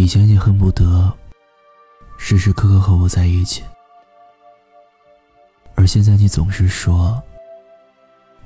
[0.00, 1.12] 以前你恨不得
[2.16, 3.62] 时时刻刻和我在一起，
[5.74, 7.22] 而现在你总是说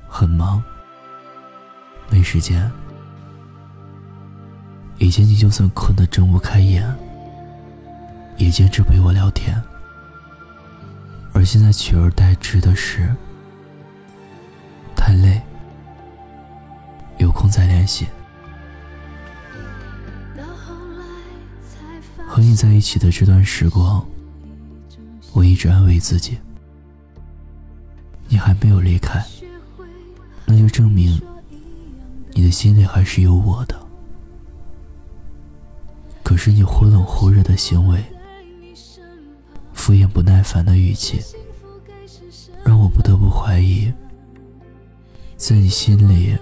[0.08, 0.60] 很忙，
[2.10, 2.68] 没时间。
[4.98, 6.92] 以前你就算困得睁不开眼，
[8.36, 9.62] 也坚持陪我聊天，
[11.32, 13.14] 而现在取而代之的是
[14.96, 15.40] 太累，
[17.18, 18.08] 有空再联系。
[22.34, 24.04] 和你在一起的这段时光，
[25.32, 26.36] 我一直安慰自己，
[28.26, 29.24] 你还没有离开，
[30.44, 31.22] 那就证明
[32.32, 33.80] 你的心里还是有我的。
[36.24, 38.04] 可是你忽冷忽热的行为，
[39.72, 41.20] 敷衍不耐烦的语气，
[42.64, 43.92] 让我不得不怀疑，
[45.36, 46.36] 在你心里，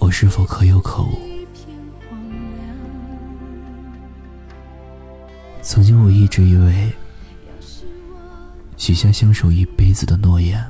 [0.00, 1.27] 我是否可有可无？
[5.68, 6.90] 曾经我一直以为，
[8.78, 10.64] 许下相守一辈子的诺言，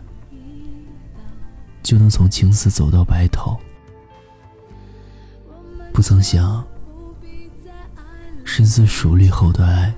[1.84, 3.56] 就能从青丝走到白头。
[5.92, 6.66] 不曾想，
[8.44, 9.94] 深思熟虑后的爱，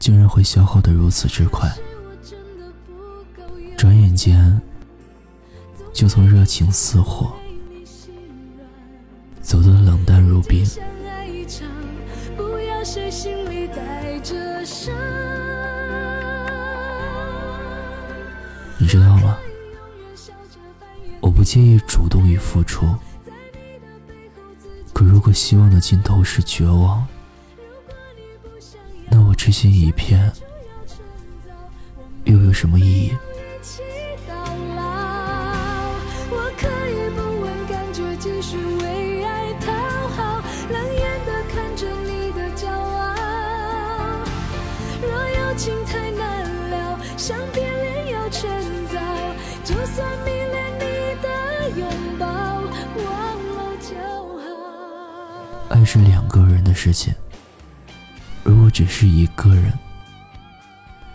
[0.00, 1.72] 竟然会消耗的如此之快。
[3.76, 4.60] 转眼间，
[5.92, 7.32] 就从热情似火，
[9.40, 10.66] 走到冷淡如冰。
[12.84, 14.94] 谁心里带着伤？
[18.78, 19.36] 你知道吗？
[21.20, 22.86] 我不介意主动与付出，
[24.92, 27.06] 可如果希望的尽头是绝望，
[29.10, 30.32] 那我痴心一片
[32.24, 33.16] 又有什么意义？
[55.68, 57.12] 爱是两个人的事情，
[58.42, 59.70] 如果只是一个人，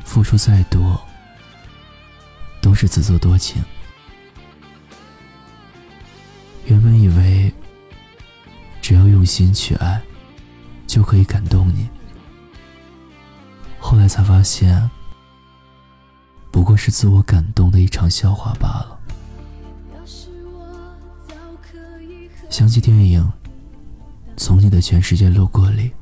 [0.03, 1.01] 付出再多
[2.62, 3.63] 都是自作多情。
[6.66, 7.51] 原本以为
[8.81, 10.01] 只要用心去爱，
[10.85, 11.89] 就可以感动你，
[13.95, 14.91] 后来才发现，
[16.51, 19.00] 不过是自我感动的一场笑话罢了。
[22.50, 23.25] 想起电影。
[24.35, 25.94] 从你的全世界路过里，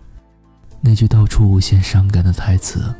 [0.82, 2.92] 那句道出无限伤感的台词：“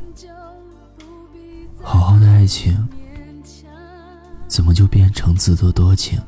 [1.82, 2.88] 好好的爱情，
[4.46, 6.22] 怎么就变成自作多情？”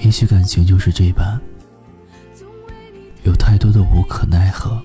[0.00, 1.40] 也许感情就是这般，
[3.24, 4.84] 有太多的无可奈何，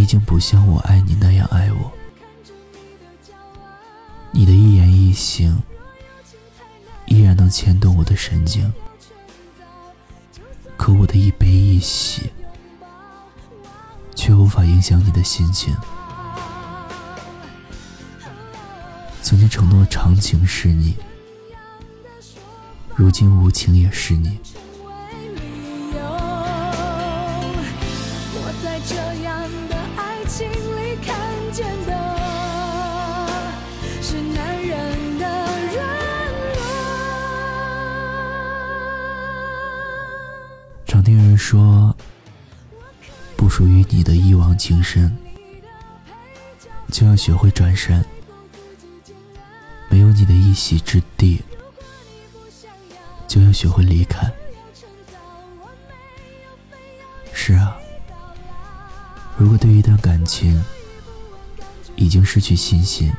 [0.00, 1.92] 已经不像我爱你那样爱我。
[4.32, 5.62] 你的一言一行，
[7.06, 8.72] 依然能牵动我的神经，
[10.76, 12.32] 可我的一悲一喜，
[14.14, 15.76] 却无法影响你的心情。
[19.22, 20.96] 曾经承诺长情是你，
[22.96, 24.38] 如今无情也是你。
[41.40, 41.96] 说，
[43.34, 45.16] 不属于你的一往情深，
[46.92, 48.04] 就要学会转身。
[49.88, 51.42] 没有你的一席之地，
[53.26, 54.30] 就要学会离开。
[57.32, 57.74] 是啊，
[59.38, 60.62] 如果对一段感情
[61.96, 63.10] 已经失去信心，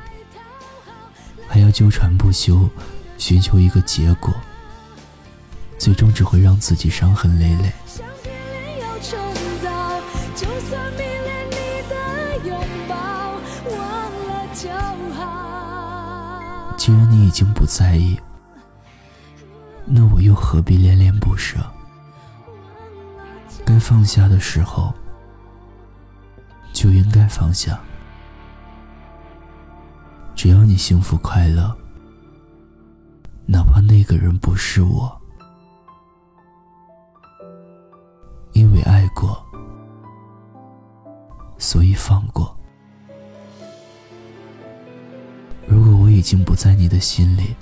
[1.48, 2.70] 还要纠缠不休，
[3.18, 4.32] 寻求一个结果，
[5.80, 7.74] 最终只会让自己伤痕累累。
[9.01, 11.56] 就算迷恋你
[11.89, 11.94] 的
[12.48, 12.57] 拥
[12.88, 12.95] 抱
[13.75, 13.80] 忘
[14.27, 14.69] 了就
[15.15, 18.19] 好既然你已经不在意，
[19.86, 21.59] 那我又何必恋恋不舍？
[23.65, 24.94] 该放下的时候，
[26.74, 27.80] 就应该放下。
[30.36, 31.75] 只要你幸福快乐，
[33.45, 35.21] 哪怕那个人不是我，
[41.72, 42.54] 所以放过。
[45.66, 47.56] 如果我已经不在你的心里，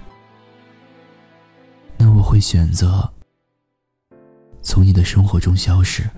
[1.95, 3.07] 那我会选择
[4.63, 6.09] 从你的生活中消失，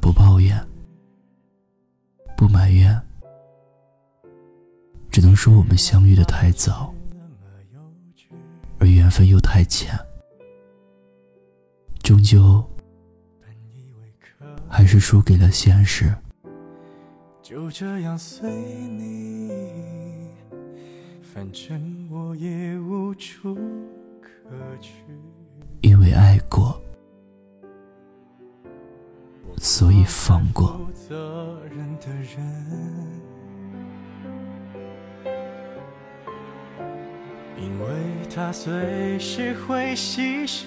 [0.00, 0.66] 不抱怨，
[2.38, 2.98] 不埋怨。
[5.10, 6.90] 只能说我们相遇的太早，
[8.78, 9.94] 而缘分又太浅，
[12.02, 12.64] 终究
[14.68, 16.12] 还是输给了现实。
[17.42, 19.50] 就这样随你，
[21.22, 23.54] 反正我也无处
[24.20, 24.28] 可
[24.80, 24.92] 去。
[25.80, 26.80] 因为爱过，
[29.56, 30.78] 所以放过。
[31.08, 32.38] 责任的人
[37.56, 37.86] 因为
[38.28, 40.66] 他随时会牺牲，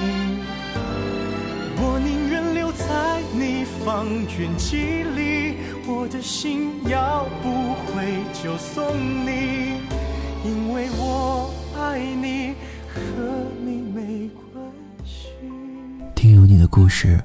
[2.91, 4.05] 我宁愿留在你方
[4.37, 5.55] 圆几里，
[5.87, 8.85] 我的心要不回就送
[9.25, 9.79] 你，
[10.43, 12.53] 因为我爱你，
[12.93, 12.99] 和
[13.63, 14.63] 你没关
[15.05, 15.29] 系。
[16.13, 17.19] 听有你的故事，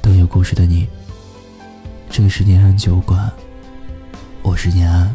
[0.00, 0.86] 等有故事的你。
[2.08, 3.30] 这里是念安酒馆，
[4.42, 5.12] 我是念安。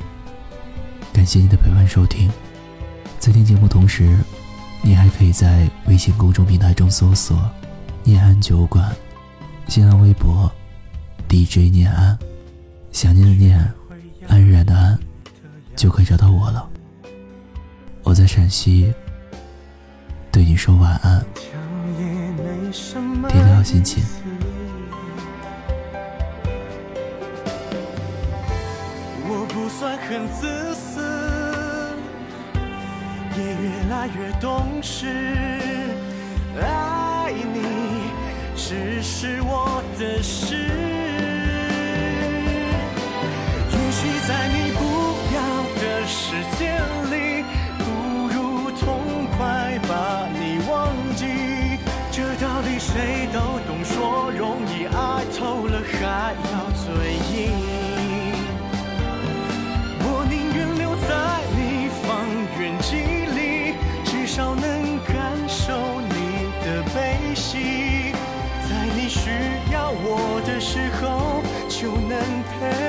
[1.14, 2.30] 感谢你的陪伴收听，
[3.18, 4.18] 在听节目同时，
[4.82, 7.40] 你还可以在微信公众平台中搜索
[8.04, 8.94] “念安酒馆”，
[9.70, 10.52] 新浪微博
[11.30, 12.18] DJ 念安，
[12.92, 13.56] 想念的念，
[14.28, 14.98] 安然的安，
[15.76, 16.68] 就可以找到我了。
[18.02, 18.92] 我在陕西，
[20.32, 24.04] 对你说晚安，天天好心情。
[29.28, 31.00] 我不算很自私。
[33.38, 35.06] 也越来越懂事，
[40.20, 40.54] 的事。
[43.72, 44.82] 也许在你不
[45.34, 45.40] 要
[45.80, 46.60] 的世界
[47.10, 47.16] 里，
[47.78, 47.88] 不
[48.28, 48.84] 如痛
[49.38, 50.76] 快把你忘
[51.16, 51.24] 记。
[52.12, 56.70] 这道理谁都懂，说容易，爱透了还要
[72.44, 72.89] 就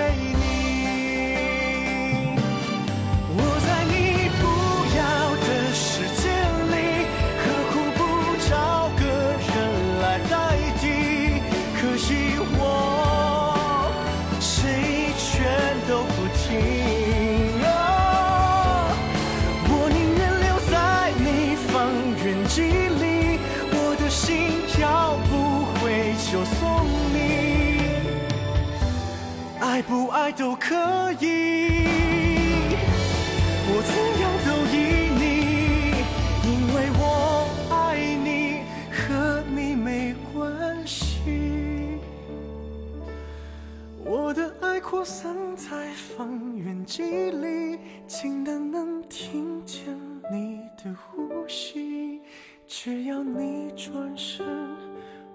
[53.81, 54.47] 转身，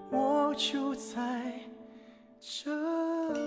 [0.08, 1.52] 我就在
[2.38, 2.70] 这
[3.32, 3.45] 里。